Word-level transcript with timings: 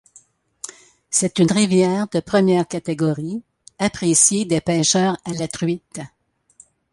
C'est 1.11 1.37
une 1.37 1.51
rivière 1.51 2.07
de 2.07 2.19
première 2.21 2.67
catégorie, 2.67 3.43
appréciée 3.77 4.45
des 4.45 4.59
pêcheurs 4.59 5.15
à 5.25 5.33
la 5.33 5.47
truite. 5.47 5.99